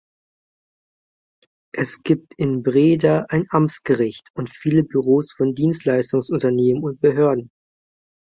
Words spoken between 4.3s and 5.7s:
und viele Büros von